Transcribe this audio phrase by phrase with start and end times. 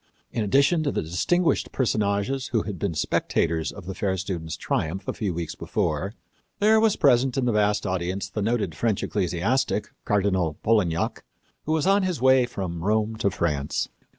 [0.31, 5.07] In addition to the distinguished personages who had been spectators of the fair student's triumph
[5.07, 6.15] a few weeks before,
[6.57, 11.23] there was present in the vast audience the noted French ecclesiastic, Cardinal Polignac,
[11.67, 13.89] who was on his way from Rome to France.